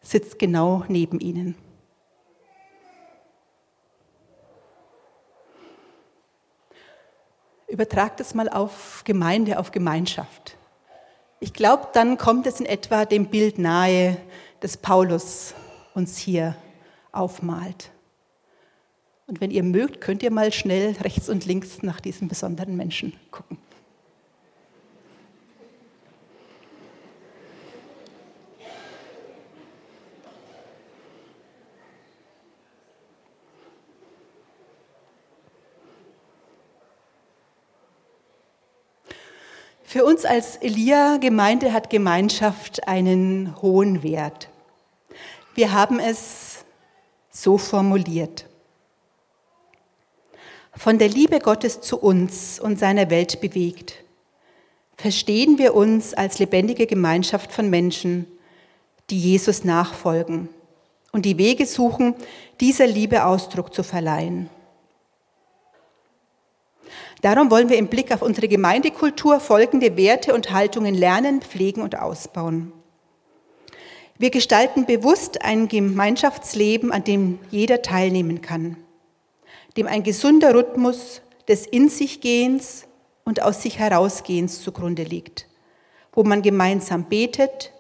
sitzt 0.02 0.40
genau 0.40 0.84
neben 0.88 1.20
Ihnen. 1.20 1.56
Übertrag 7.68 8.18
das 8.18 8.34
mal 8.34 8.50
auf 8.50 9.04
Gemeinde, 9.06 9.60
auf 9.60 9.70
Gemeinschaft. 9.70 10.58
Ich 11.40 11.54
glaube, 11.54 11.88
dann 11.94 12.18
kommt 12.18 12.48
es 12.48 12.60
in 12.60 12.66
etwa 12.66 13.06
dem 13.06 13.28
Bild 13.28 13.60
nahe, 13.60 14.18
das 14.60 14.76
Paulus 14.76 15.54
uns 15.94 16.18
hier 16.18 16.56
aufmalt. 17.12 17.92
Und 19.28 19.40
wenn 19.40 19.52
ihr 19.52 19.64
mögt, 19.64 20.02
könnt 20.02 20.22
ihr 20.24 20.32
mal 20.32 20.52
schnell 20.52 20.98
rechts 21.02 21.30
und 21.30 21.46
links 21.46 21.82
nach 21.82 22.02
diesem 22.02 22.28
besonderen 22.28 22.76
Menschen 22.76 23.14
gucken. 23.32 23.58
Für 40.00 40.06
uns 40.06 40.24
als 40.24 40.56
Elia-Gemeinde 40.56 41.74
hat 41.74 41.90
Gemeinschaft 41.90 42.88
einen 42.88 43.62
hohen 43.62 44.02
Wert. 44.02 44.48
Wir 45.56 45.74
haben 45.74 46.00
es 46.00 46.64
so 47.32 47.58
formuliert. 47.58 48.46
Von 50.74 51.00
der 51.00 51.10
Liebe 51.10 51.42
Gottes 51.42 51.82
zu 51.82 52.00
uns 52.00 52.62
und 52.62 52.80
seiner 52.80 53.10
Welt 53.10 53.42
bewegt, 53.42 53.96
verstehen 54.96 55.58
wir 55.58 55.76
uns 55.76 56.14
als 56.14 56.40
lebendige 56.40 56.88
Gemeinschaft 56.88 57.52
von 57.52 57.70
Menschen, 57.70 58.26
die 59.10 59.20
Jesus 59.20 59.66
nachfolgen 59.66 60.48
und 61.12 61.26
die 61.26 61.38
Wege 61.38 61.66
suchen, 61.66 62.16
dieser 62.62 62.88
Liebe 62.88 63.26
Ausdruck 63.26 63.74
zu 63.74 63.84
verleihen. 63.84 64.50
Darum 67.22 67.52
wollen 67.52 67.70
wir 67.70 67.78
im 67.78 67.88
Blick 67.88 68.14
auf 68.14 68.22
unsere 68.22 68.48
Gemeindekultur 68.48 69.40
folgende 69.40 69.98
Werte 69.98 70.34
und 70.34 70.52
Haltungen 70.52 70.96
lernen, 70.96 71.42
pflegen 71.42 71.82
und 71.82 72.00
ausbauen. 72.00 72.72
Wir 74.18 74.30
gestalten 74.30 74.86
bewusst 74.86 75.42
ein 75.44 75.68
Gemeinschaftsleben, 75.68 76.92
an 76.92 77.04
dem 77.04 77.40
jeder 77.52 77.82
teilnehmen 77.82 78.42
kann, 78.42 78.78
dem 79.78 79.88
ein 79.88 80.04
gesunder 80.04 80.54
Rhythmus 80.54 81.22
des 81.48 81.66
In 81.66 81.90
sich 81.90 82.22
Gehens 82.22 82.86
und 83.26 83.42
aus 83.42 83.62
sich 83.62 83.80
herausgehens 83.80 84.62
zugrunde 84.62 85.04
liegt, 85.04 85.48
wo 86.14 86.24
man 86.24 86.42
gemeinsam 86.42 87.06
betet, 87.06 87.72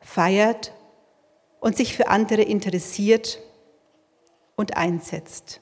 feiert 0.00 0.72
und 1.60 1.76
sich 1.76 1.96
für 1.96 2.08
andere 2.08 2.42
interessiert 2.42 3.40
und 4.56 4.76
einsetzt. 4.76 5.60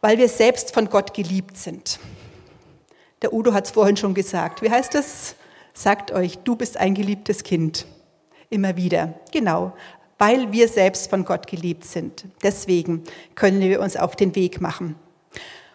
Weil 0.00 0.18
wir 0.18 0.28
selbst 0.28 0.72
von 0.72 0.88
Gott 0.88 1.14
geliebt 1.14 1.56
sind. 1.56 1.98
Der 3.22 3.32
Udo 3.32 3.52
hat 3.52 3.66
es 3.66 3.72
vorhin 3.72 3.96
schon 3.96 4.14
gesagt. 4.14 4.62
Wie 4.62 4.70
heißt 4.70 4.94
das? 4.94 5.34
Sagt 5.74 6.12
euch, 6.12 6.38
du 6.38 6.56
bist 6.56 6.76
ein 6.76 6.94
geliebtes 6.94 7.42
Kind. 7.42 7.86
Immer 8.50 8.76
wieder. 8.76 9.14
Genau. 9.32 9.72
Weil 10.18 10.52
wir 10.52 10.68
selbst 10.68 11.10
von 11.10 11.24
Gott 11.24 11.46
geliebt 11.46 11.84
sind. 11.84 12.24
Deswegen 12.42 13.04
können 13.34 13.60
wir 13.60 13.80
uns 13.80 13.96
auf 13.96 14.16
den 14.16 14.34
Weg 14.34 14.60
machen. 14.60 14.96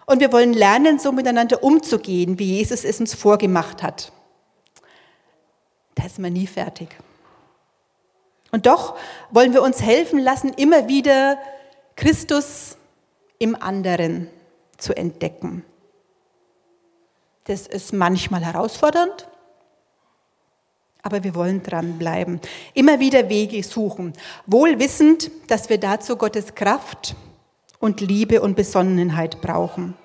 Und 0.06 0.20
wir 0.20 0.32
wollen 0.32 0.54
lernen, 0.54 1.00
so 1.00 1.12
miteinander 1.12 1.64
umzugehen, 1.64 2.40
wie 2.40 2.58
Jesus 2.58 2.84
es 2.84 3.00
uns 3.00 3.14
vorgemacht 3.14 3.84
hat. 3.84 4.12
Da 5.96 6.06
ist 6.06 6.20
man 6.20 6.34
nie 6.34 6.48
fertig. 6.48 6.90
Und 8.52 8.66
doch 8.66 8.98
wollen 9.32 9.54
wir 9.54 9.64
uns 9.64 9.82
helfen 9.82 10.20
lassen, 10.20 10.54
immer 10.54 10.88
wieder 10.88 11.38
Christus 11.96 12.78
im 13.44 13.62
anderen 13.62 14.30
zu 14.78 14.96
entdecken. 14.96 15.66
Das 17.44 17.68
ist 17.68 17.92
manchmal 17.92 18.42
herausfordernd, 18.42 19.28
aber 21.02 21.26
wir 21.26 21.36
wollen 21.36 21.62
dranbleiben. 21.62 22.40
Immer 22.74 23.02
wieder 23.02 23.28
Wege 23.28 23.62
suchen, 23.62 24.14
wohl 24.46 24.80
wissend, 24.80 25.30
dass 25.48 25.70
wir 25.70 25.78
dazu 25.78 26.16
Gottes 26.16 26.56
Kraft 26.56 27.18
und 27.80 28.00
Liebe 28.00 28.42
und 28.42 28.56
Besonnenheit 28.56 29.42
brauchen. 29.42 29.96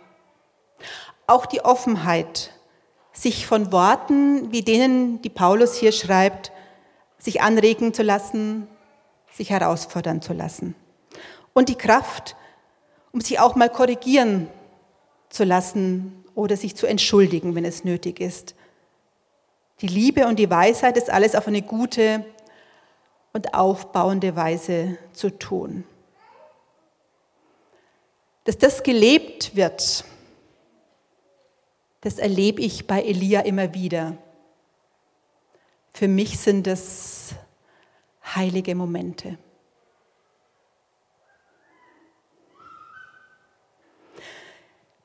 Auch 1.28 1.46
die 1.46 1.60
Offenheit, 1.60 2.52
sich 3.12 3.46
von 3.46 3.70
Worten 3.70 4.50
wie 4.50 4.62
denen, 4.62 5.22
die 5.22 5.30
Paulus 5.30 5.76
hier 5.76 5.92
schreibt, 5.92 6.50
sich 7.18 7.40
anregen 7.40 7.94
zu 7.94 8.02
lassen, 8.02 8.66
sich 9.32 9.50
herausfordern 9.50 10.22
zu 10.22 10.32
lassen. 10.32 10.74
Und 11.52 11.68
die 11.68 11.78
Kraft, 11.78 12.34
um 13.12 13.20
sich 13.20 13.40
auch 13.40 13.56
mal 13.56 13.70
korrigieren 13.70 14.48
zu 15.28 15.44
lassen 15.44 16.24
oder 16.34 16.56
sich 16.56 16.76
zu 16.76 16.86
entschuldigen, 16.86 17.54
wenn 17.54 17.64
es 17.64 17.84
nötig 17.84 18.20
ist. 18.20 18.54
Die 19.80 19.86
Liebe 19.86 20.26
und 20.26 20.38
die 20.38 20.50
Weisheit 20.50 20.96
ist 20.96 21.10
alles 21.10 21.34
auf 21.34 21.46
eine 21.46 21.62
gute 21.62 22.24
und 23.32 23.54
aufbauende 23.54 24.34
Weise 24.34 24.98
zu 25.12 25.30
tun. 25.30 25.84
Dass 28.44 28.58
das 28.58 28.82
gelebt 28.82 29.54
wird, 29.54 30.04
das 32.00 32.18
erlebe 32.18 32.62
ich 32.62 32.86
bei 32.86 33.02
Elia 33.02 33.40
immer 33.40 33.74
wieder. 33.74 34.16
Für 35.92 36.08
mich 36.08 36.38
sind 36.38 36.66
es 36.66 37.34
heilige 38.24 38.74
Momente. 38.74 39.38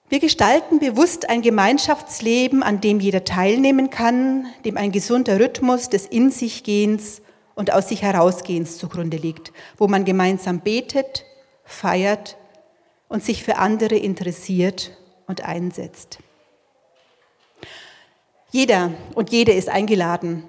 Wir 0.09 0.19
gestalten 0.19 0.79
bewusst 0.79 1.29
ein 1.29 1.41
Gemeinschaftsleben, 1.41 2.61
an 2.61 2.81
dem 2.81 2.99
jeder 2.99 3.23
teilnehmen 3.23 3.89
kann, 3.89 4.47
dem 4.65 4.77
ein 4.77 4.91
gesunder 4.91 5.39
Rhythmus 5.39 5.89
des 5.89 6.05
In 6.05 6.29
sich 6.29 6.63
Gehens 6.63 7.21
und 7.55 7.71
aus 7.71 7.89
sich 7.89 8.01
herausgehens 8.01 8.77
zugrunde 8.77 9.17
liegt, 9.17 9.53
wo 9.77 9.87
man 9.87 10.05
gemeinsam 10.05 10.59
betet, 10.59 11.25
feiert 11.63 12.37
und 13.07 13.23
sich 13.23 13.43
für 13.43 13.57
andere 13.57 13.95
interessiert 13.95 14.91
und 15.27 15.43
einsetzt. 15.45 16.19
Jeder 18.51 18.91
und 19.15 19.31
jede 19.31 19.51
ist 19.51 19.69
eingeladen, 19.69 20.43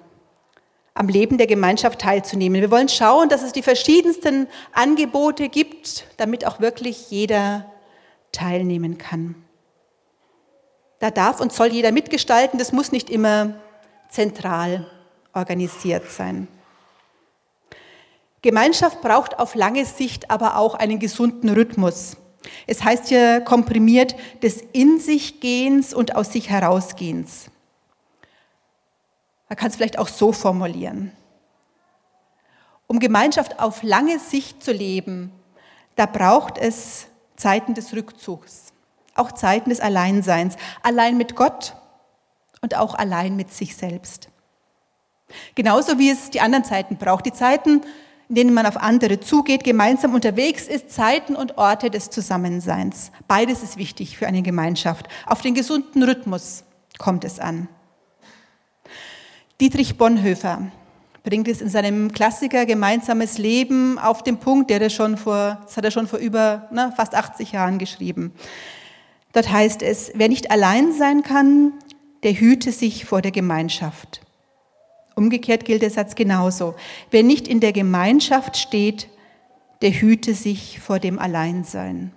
am 0.93 1.07
Leben 1.07 1.37
der 1.37 1.47
Gemeinschaft 1.47 1.99
teilzunehmen. 1.99 2.61
Wir 2.61 2.71
wollen 2.71 2.87
schauen, 2.87 3.29
dass 3.29 3.41
es 3.41 3.51
die 3.51 3.63
verschiedensten 3.63 4.47
Angebote 4.71 5.49
gibt, 5.49 6.05
damit 6.17 6.45
auch 6.45 6.59
wirklich 6.59 7.09
jeder 7.09 7.65
teilnehmen 8.31 8.97
kann. 8.97 9.44
Da 10.99 11.11
darf 11.11 11.39
und 11.41 11.51
soll 11.51 11.67
jeder 11.67 11.91
mitgestalten, 11.91 12.57
das 12.57 12.71
muss 12.71 12.91
nicht 12.91 13.09
immer 13.09 13.55
zentral 14.09 14.89
organisiert 15.33 16.09
sein. 16.09 16.47
Gemeinschaft 18.41 19.01
braucht 19.01 19.39
auf 19.39 19.55
lange 19.55 19.85
Sicht 19.85 20.29
aber 20.31 20.57
auch 20.57 20.75
einen 20.75 20.99
gesunden 20.99 21.49
Rhythmus. 21.49 22.15
Es 22.67 22.83
heißt 22.83 23.09
ja 23.09 23.39
komprimiert 23.39 24.15
des 24.43 24.61
In 24.71 24.99
sich 24.99 25.39
Gehens 25.39 25.93
und 25.93 26.15
aus 26.15 26.31
sich 26.31 26.49
herausgehens. 26.49 27.49
Man 29.49 29.57
kann 29.57 29.69
es 29.69 29.75
vielleicht 29.75 29.97
auch 29.97 30.07
so 30.07 30.31
formulieren. 30.31 31.11
Um 32.87 32.99
Gemeinschaft 32.99 33.59
auf 33.59 33.81
lange 33.81 34.19
Sicht 34.19 34.63
zu 34.63 34.71
leben, 34.71 35.31
da 35.95 36.05
braucht 36.05 36.59
es 36.59 37.07
Zeiten 37.35 37.73
des 37.73 37.93
Rückzugs 37.93 38.74
auch 39.15 39.31
Zeiten 39.31 39.69
des 39.69 39.79
Alleinseins, 39.79 40.55
allein 40.83 41.17
mit 41.17 41.35
Gott 41.35 41.75
und 42.61 42.75
auch 42.75 42.95
allein 42.95 43.35
mit 43.35 43.51
sich 43.53 43.75
selbst. 43.75 44.29
Genauso 45.55 45.97
wie 45.97 46.09
es 46.09 46.29
die 46.29 46.41
anderen 46.41 46.65
Zeiten 46.65 46.97
braucht, 46.97 47.25
die 47.25 47.33
Zeiten, 47.33 47.81
in 48.29 48.35
denen 48.35 48.53
man 48.53 48.65
auf 48.65 48.77
andere 48.77 49.19
zugeht, 49.19 49.63
gemeinsam 49.63 50.13
unterwegs 50.13 50.67
ist, 50.67 50.91
Zeiten 50.91 51.35
und 51.35 51.57
Orte 51.57 51.89
des 51.89 52.09
Zusammenseins. 52.09 53.11
Beides 53.27 53.63
ist 53.63 53.77
wichtig 53.77 54.17
für 54.17 54.27
eine 54.27 54.41
Gemeinschaft. 54.41 55.07
Auf 55.25 55.41
den 55.41 55.53
gesunden 55.53 56.03
Rhythmus 56.03 56.63
kommt 56.97 57.23
es 57.23 57.39
an. 57.39 57.67
Dietrich 59.61 59.97
Bonhoeffer 59.97 60.71
bringt 61.23 61.47
es 61.47 61.61
in 61.61 61.69
seinem 61.69 62.11
Klassiker 62.11 62.65
Gemeinsames 62.65 63.37
Leben 63.37 63.97
auf 63.97 64.21
den 64.21 64.37
Punkt, 64.37 64.69
der 64.69 64.81
er 64.81 64.89
schon 64.89 65.17
vor, 65.17 65.59
das 65.63 65.77
hat 65.77 65.85
er 65.85 65.91
schon 65.91 66.07
vor 66.07 66.19
über 66.19 66.67
na, 66.71 66.91
fast 66.91 67.15
80 67.15 67.51
Jahren 67.51 67.79
geschrieben. 67.79 68.33
Dort 69.35 69.51
heißt 69.51 69.81
es, 69.81 70.13
wer 70.15 70.29
nicht 70.29 70.49
allein 70.49 70.93
sein 70.93 71.21
kann, 71.21 71.73
der 72.23 72.31
hüte 72.31 72.71
sich 72.71 73.03
vor 73.03 73.21
der 73.21 73.31
Gemeinschaft. 73.31 74.21
Umgekehrt 75.13 75.65
gilt 75.65 75.81
der 75.81 75.89
Satz 75.89 76.15
genauso. 76.15 76.73
Wer 77.11 77.21
nicht 77.21 77.45
in 77.45 77.59
der 77.59 77.73
Gemeinschaft 77.73 78.55
steht, 78.55 79.09
der 79.81 79.91
hüte 79.91 80.33
sich 80.33 80.79
vor 80.79 80.99
dem 80.99 81.19
Alleinsein. 81.19 82.13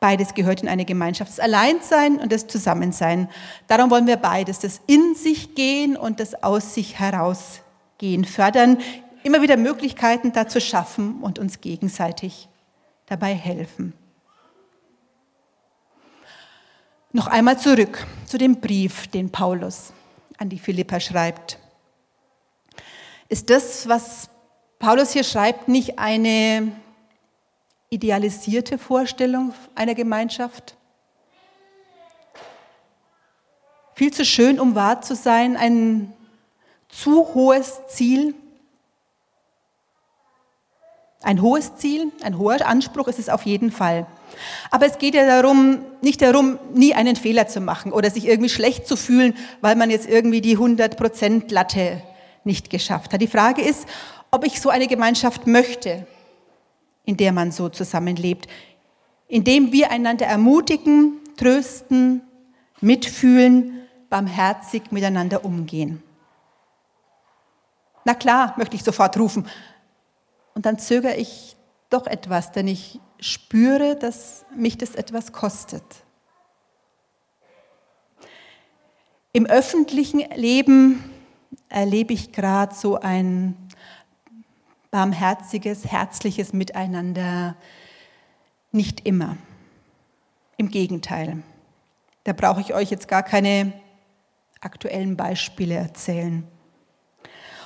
Beides 0.00 0.34
gehört 0.34 0.60
in 0.64 0.68
eine 0.68 0.84
Gemeinschaft, 0.84 1.30
das 1.30 1.38
Alleinsein 1.38 2.16
und 2.16 2.32
das 2.32 2.48
Zusammensein. 2.48 3.28
Darum 3.68 3.92
wollen 3.92 4.08
wir 4.08 4.16
beides, 4.16 4.58
das 4.58 4.80
in 4.88 5.14
sich 5.14 5.54
gehen 5.54 5.96
und 5.96 6.18
das 6.18 6.42
aus 6.42 6.74
sich 6.74 6.98
herausgehen 6.98 8.24
fördern, 8.24 8.78
immer 9.22 9.40
wieder 9.40 9.56
Möglichkeiten 9.56 10.32
dazu 10.32 10.58
schaffen 10.58 11.22
und 11.22 11.38
uns 11.38 11.60
gegenseitig 11.60 12.48
dabei 13.06 13.34
helfen. 13.34 13.92
Noch 17.18 17.26
einmal 17.26 17.58
zurück 17.58 18.06
zu 18.26 18.38
dem 18.38 18.60
Brief, 18.60 19.08
den 19.08 19.28
Paulus 19.28 19.92
an 20.36 20.48
die 20.48 20.58
Philipper 20.60 21.00
schreibt. 21.00 21.58
Ist 23.28 23.50
das, 23.50 23.88
was 23.88 24.30
Paulus 24.78 25.14
hier 25.14 25.24
schreibt, 25.24 25.66
nicht 25.66 25.98
eine 25.98 26.70
idealisierte 27.90 28.78
Vorstellung 28.78 29.52
einer 29.74 29.96
Gemeinschaft? 29.96 30.76
Viel 33.96 34.12
zu 34.12 34.24
schön, 34.24 34.60
um 34.60 34.76
wahr 34.76 35.02
zu 35.02 35.16
sein, 35.16 35.56
ein 35.56 36.12
zu 36.88 37.34
hohes 37.34 37.80
Ziel? 37.88 38.36
Ein 41.28 41.42
hohes 41.42 41.76
Ziel, 41.76 42.10
ein 42.22 42.38
hoher 42.38 42.66
Anspruch 42.66 43.06
ist 43.06 43.18
es 43.18 43.28
auf 43.28 43.42
jeden 43.42 43.70
Fall. 43.70 44.06
Aber 44.70 44.86
es 44.86 44.96
geht 44.96 45.14
ja 45.14 45.26
darum, 45.26 45.80
nicht 46.00 46.22
darum, 46.22 46.58
nie 46.72 46.94
einen 46.94 47.16
Fehler 47.16 47.46
zu 47.46 47.60
machen 47.60 47.92
oder 47.92 48.10
sich 48.10 48.26
irgendwie 48.26 48.48
schlecht 48.48 48.88
zu 48.88 48.96
fühlen, 48.96 49.36
weil 49.60 49.76
man 49.76 49.90
jetzt 49.90 50.08
irgendwie 50.08 50.40
die 50.40 50.56
100% 50.56 51.52
Latte 51.52 52.02
nicht 52.44 52.70
geschafft 52.70 53.12
hat. 53.12 53.20
Die 53.20 53.26
Frage 53.26 53.60
ist, 53.60 53.86
ob 54.30 54.46
ich 54.46 54.58
so 54.58 54.70
eine 54.70 54.86
Gemeinschaft 54.86 55.46
möchte, 55.46 56.06
in 57.04 57.18
der 57.18 57.32
man 57.32 57.52
so 57.52 57.68
zusammenlebt, 57.68 58.46
in 59.26 59.44
dem 59.44 59.70
wir 59.70 59.90
einander 59.90 60.24
ermutigen, 60.24 61.20
trösten, 61.36 62.22
mitfühlen, 62.80 63.82
barmherzig 64.08 64.92
miteinander 64.92 65.44
umgehen. 65.44 66.02
Na 68.06 68.14
klar, 68.14 68.54
möchte 68.56 68.76
ich 68.76 68.82
sofort 68.82 69.18
rufen. 69.18 69.46
Und 70.58 70.66
dann 70.66 70.80
zögere 70.80 71.14
ich 71.14 71.54
doch 71.88 72.08
etwas, 72.08 72.50
denn 72.50 72.66
ich 72.66 72.98
spüre, 73.20 73.94
dass 73.94 74.44
mich 74.56 74.76
das 74.76 74.96
etwas 74.96 75.30
kostet. 75.30 75.84
Im 79.32 79.46
öffentlichen 79.46 80.18
Leben 80.34 81.12
erlebe 81.68 82.12
ich 82.12 82.32
gerade 82.32 82.74
so 82.74 82.98
ein 82.98 83.54
barmherziges, 84.90 85.86
herzliches 85.86 86.52
Miteinander. 86.52 87.54
Nicht 88.72 89.06
immer. 89.06 89.36
Im 90.56 90.72
Gegenteil. 90.72 91.40
Da 92.24 92.32
brauche 92.32 92.62
ich 92.62 92.74
euch 92.74 92.90
jetzt 92.90 93.06
gar 93.06 93.22
keine 93.22 93.74
aktuellen 94.60 95.16
Beispiele 95.16 95.76
erzählen. 95.76 96.44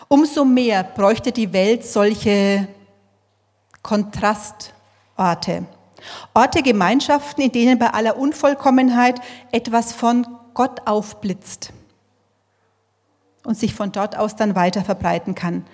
Umso 0.09 0.44
mehr 0.44 0.85
bräuchte 0.85 1.33
die 1.33 1.55
Welt 1.55 1.87
solche 1.87 2.68
Kontrastorte. 3.83 5.66
Orte, 6.35 6.62
Gemeinschaften, 6.62 7.42
in 7.42 7.53
denen 7.53 7.79
bei 7.79 7.92
aller 7.92 8.16
Unvollkommenheit 8.16 9.21
etwas 9.53 9.92
von 9.92 10.27
Gott 10.55 10.87
aufblitzt 10.87 11.73
und 13.45 13.57
sich 13.57 13.75
von 13.75 13.92
dort 13.92 14.16
aus 14.16 14.37
dann 14.37 14.55
weiter 14.55 14.85
verbreiten 14.85 15.35
kann. 15.35 15.64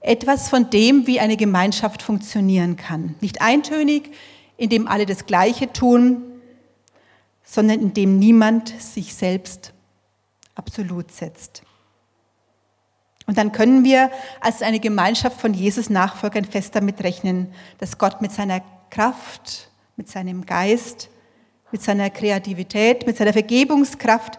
Etwas 0.00 0.48
von 0.48 0.70
dem, 0.70 1.06
wie 1.06 1.20
eine 1.20 1.36
Gemeinschaft 1.36 2.02
funktionieren 2.02 2.76
kann. 2.76 3.14
Nicht 3.20 3.40
eintönig, 3.40 4.12
in 4.56 4.70
dem 4.70 4.86
alle 4.86 5.06
das 5.06 5.26
Gleiche 5.26 5.72
tun, 5.72 6.22
sondern 7.42 7.80
in 7.80 7.94
dem 7.94 8.18
niemand 8.18 8.68
sich 8.80 9.14
selbst 9.14 9.72
absolut 10.54 11.12
setzt. 11.12 11.62
Und 13.26 13.38
dann 13.38 13.52
können 13.52 13.84
wir 13.84 14.10
als 14.40 14.62
eine 14.62 14.78
Gemeinschaft 14.78 15.40
von 15.40 15.52
Jesus 15.52 15.90
Nachfolgern 15.90 16.44
fest 16.44 16.76
damit 16.76 17.02
rechnen, 17.02 17.52
dass 17.78 17.98
Gott 17.98 18.22
mit 18.22 18.32
seiner 18.32 18.62
Kraft, 18.90 19.70
mit 19.96 20.08
seinem 20.08 20.46
Geist, 20.46 21.08
mit 21.72 21.82
seiner 21.82 22.10
Kreativität, 22.10 23.06
mit 23.06 23.16
seiner 23.16 23.32
Vergebungskraft 23.32 24.38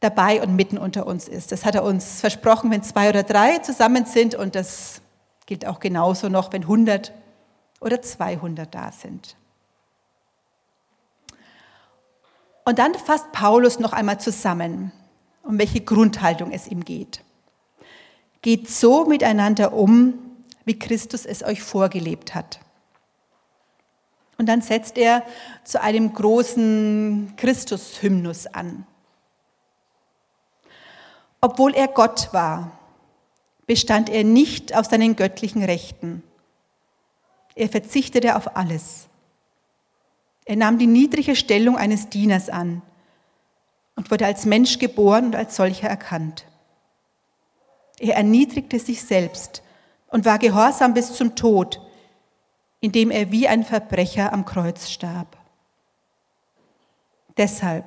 dabei 0.00 0.42
und 0.42 0.56
mitten 0.56 0.78
unter 0.78 1.06
uns 1.06 1.28
ist. 1.28 1.52
Das 1.52 1.64
hat 1.64 1.74
er 1.74 1.84
uns 1.84 2.20
versprochen, 2.20 2.70
wenn 2.70 2.82
zwei 2.82 3.08
oder 3.08 3.22
drei 3.22 3.58
zusammen 3.58 4.04
sind 4.04 4.34
und 4.34 4.54
das 4.54 5.00
gilt 5.46 5.66
auch 5.66 5.80
genauso 5.80 6.28
noch, 6.28 6.52
wenn 6.52 6.62
100 6.62 7.12
oder 7.80 8.02
200 8.02 8.74
da 8.74 8.92
sind. 8.92 9.36
Und 12.64 12.78
dann 12.78 12.94
fasst 12.94 13.32
Paulus 13.32 13.78
noch 13.78 13.92
einmal 13.92 14.20
zusammen, 14.20 14.92
um 15.42 15.58
welche 15.58 15.80
Grundhaltung 15.80 16.52
es 16.52 16.68
ihm 16.68 16.84
geht. 16.84 17.22
Geht 18.42 18.68
so 18.68 19.06
miteinander 19.06 19.72
um, 19.72 20.14
wie 20.64 20.78
Christus 20.78 21.26
es 21.26 21.42
euch 21.42 21.62
vorgelebt 21.62 22.34
hat. 22.34 22.60
Und 24.38 24.46
dann 24.46 24.60
setzt 24.60 24.98
er 24.98 25.24
zu 25.64 25.80
einem 25.80 26.12
großen 26.12 27.34
Christus-Hymnus 27.36 28.48
an. 28.48 28.86
Obwohl 31.40 31.74
er 31.74 31.88
Gott 31.88 32.32
war, 32.32 32.72
bestand 33.66 34.08
er 34.08 34.24
nicht 34.24 34.74
auf 34.74 34.86
seinen 34.86 35.16
göttlichen 35.16 35.62
Rechten. 35.62 36.22
Er 37.54 37.68
verzichtete 37.68 38.36
auf 38.36 38.56
alles. 38.56 39.08
Er 40.44 40.56
nahm 40.56 40.78
die 40.78 40.86
niedrige 40.86 41.36
Stellung 41.36 41.76
eines 41.76 42.08
Dieners 42.08 42.48
an 42.48 42.82
und 43.94 44.10
wurde 44.10 44.26
als 44.26 44.44
Mensch 44.44 44.78
geboren 44.78 45.26
und 45.26 45.36
als 45.36 45.56
solcher 45.56 45.88
erkannt. 45.88 46.46
Er 48.02 48.16
erniedrigte 48.16 48.80
sich 48.80 49.00
selbst 49.00 49.62
und 50.08 50.24
war 50.24 50.40
gehorsam 50.40 50.92
bis 50.92 51.12
zum 51.12 51.36
Tod, 51.36 51.80
indem 52.80 53.12
er 53.12 53.30
wie 53.30 53.46
ein 53.46 53.62
Verbrecher 53.62 54.32
am 54.32 54.44
Kreuz 54.44 54.90
starb. 54.90 55.36
Deshalb 57.36 57.84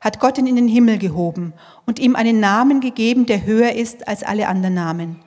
hat 0.00 0.18
Gott 0.18 0.38
ihn 0.38 0.46
in 0.46 0.56
den 0.56 0.66
Himmel 0.66 0.96
gehoben 0.96 1.52
und 1.84 1.98
ihm 1.98 2.16
einen 2.16 2.40
Namen 2.40 2.80
gegeben, 2.80 3.26
der 3.26 3.44
höher 3.44 3.72
ist 3.72 4.08
als 4.08 4.22
alle 4.22 4.48
anderen 4.48 4.72
Namen. 4.74 5.20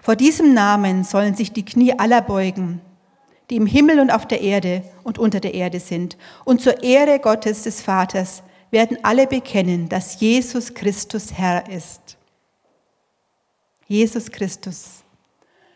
Vor 0.00 0.16
diesem 0.16 0.52
Namen 0.52 1.04
sollen 1.04 1.36
sich 1.36 1.52
die 1.52 1.64
Knie 1.64 1.96
aller 1.96 2.22
beugen, 2.22 2.80
die 3.50 3.56
im 3.56 3.66
Himmel 3.66 4.00
und 4.00 4.10
auf 4.10 4.26
der 4.26 4.40
Erde 4.40 4.82
und 5.04 5.20
unter 5.20 5.38
der 5.38 5.54
Erde 5.54 5.78
sind. 5.78 6.16
Und 6.44 6.60
zur 6.60 6.82
Ehre 6.82 7.20
Gottes 7.20 7.62
des 7.62 7.82
Vaters 7.82 8.42
werden 8.72 8.98
alle 9.04 9.28
bekennen, 9.28 9.88
dass 9.88 10.18
Jesus 10.18 10.74
Christus 10.74 11.32
Herr 11.34 11.70
ist. 11.70 12.18
Jesus 13.92 14.30
Christus, 14.30 15.04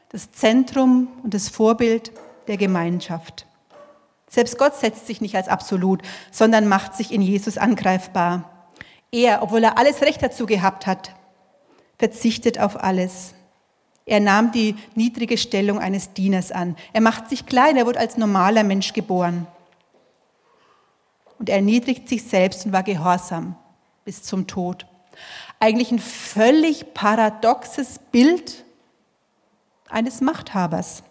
das 0.08 0.32
Zentrum 0.32 1.08
und 1.22 1.34
das 1.34 1.50
Vorbild 1.50 2.12
der 2.48 2.56
Gemeinschaft. 2.56 3.46
Selbst 4.30 4.56
Gott 4.56 4.74
setzt 4.74 5.06
sich 5.06 5.20
nicht 5.20 5.36
als 5.36 5.48
absolut, 5.48 6.00
sondern 6.30 6.66
macht 6.66 6.94
sich 6.94 7.12
in 7.12 7.20
Jesus 7.20 7.58
angreifbar. 7.58 8.70
Er, 9.12 9.42
obwohl 9.42 9.62
er 9.62 9.76
alles 9.76 10.00
Recht 10.00 10.22
dazu 10.22 10.46
gehabt 10.46 10.86
hat, 10.86 11.14
verzichtet 11.98 12.58
auf 12.58 12.82
alles. 12.82 13.34
Er 14.06 14.20
nahm 14.20 14.50
die 14.50 14.76
niedrige 14.94 15.36
Stellung 15.36 15.78
eines 15.78 16.14
Dieners 16.14 16.52
an. 16.52 16.74
Er 16.94 17.02
macht 17.02 17.28
sich 17.28 17.44
klein, 17.44 17.76
er 17.76 17.84
wurde 17.84 18.00
als 18.00 18.16
normaler 18.16 18.64
Mensch 18.64 18.94
geboren. 18.94 19.46
Und 21.38 21.50
er 21.50 21.56
erniedrigt 21.56 22.08
sich 22.08 22.22
selbst 22.22 22.64
und 22.64 22.72
war 22.72 22.82
gehorsam 22.82 23.56
bis 24.06 24.22
zum 24.22 24.46
Tod. 24.46 24.86
Eigentlich 25.58 25.90
ein 25.90 25.98
völlig 25.98 26.92
paradoxes 26.94 27.98
Bild 28.12 28.64
eines 29.88 30.20
Machthabers. 30.20 31.02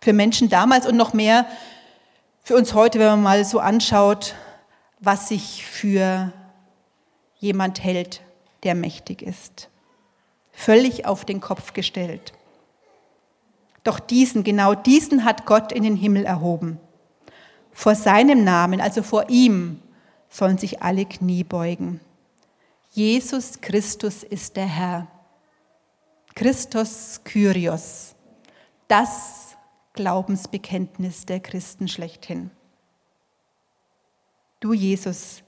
Für 0.00 0.12
Menschen 0.12 0.48
damals 0.48 0.86
und 0.86 0.96
noch 0.96 1.12
mehr 1.12 1.46
für 2.44 2.56
uns 2.56 2.74
heute, 2.74 2.98
wenn 2.98 3.06
man 3.06 3.22
mal 3.22 3.44
so 3.44 3.60
anschaut, 3.60 4.34
was 4.98 5.28
sich 5.28 5.64
für 5.64 6.32
jemand 7.38 7.82
hält, 7.84 8.22
der 8.64 8.74
mächtig 8.74 9.22
ist. 9.22 9.68
Völlig 10.52 11.06
auf 11.06 11.24
den 11.24 11.40
Kopf 11.40 11.72
gestellt. 11.72 12.32
Doch 13.84 14.00
diesen, 14.00 14.44
genau 14.44 14.74
diesen 14.74 15.24
hat 15.24 15.46
Gott 15.46 15.72
in 15.72 15.82
den 15.82 15.96
Himmel 15.96 16.24
erhoben. 16.24 16.78
Vor 17.72 17.94
seinem 17.94 18.44
Namen, 18.44 18.80
also 18.80 19.02
vor 19.02 19.28
ihm, 19.28 19.80
sollen 20.28 20.58
sich 20.58 20.82
alle 20.82 21.04
Knie 21.04 21.44
beugen. 21.44 22.00
Jesus 22.94 23.58
Christus 23.58 24.22
ist 24.22 24.54
der 24.54 24.66
Herr. 24.66 25.08
Christus 26.34 27.22
Kyrios. 27.24 28.14
Das 28.86 29.56
Glaubensbekenntnis 29.94 31.24
der 31.24 31.40
Christen 31.40 31.88
schlechthin. 31.88 32.50
Du, 34.60 34.74
Jesus, 34.74 35.42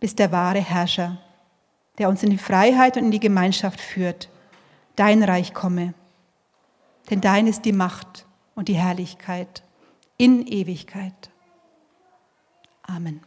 bist 0.00 0.18
der 0.18 0.32
wahre 0.32 0.60
Herrscher, 0.60 1.18
der 1.96 2.10
uns 2.10 2.22
in 2.22 2.28
die 2.28 2.38
Freiheit 2.38 2.98
und 2.98 3.06
in 3.06 3.10
die 3.10 3.20
Gemeinschaft 3.20 3.80
führt. 3.80 4.28
Dein 4.96 5.22
Reich 5.22 5.54
komme, 5.54 5.94
denn 7.08 7.22
dein 7.22 7.46
ist 7.46 7.64
die 7.64 7.72
Macht 7.72 8.26
und 8.54 8.68
die 8.68 8.76
Herrlichkeit 8.76 9.62
in 10.18 10.46
Ewigkeit. 10.46 11.30
Amen. 12.82 13.22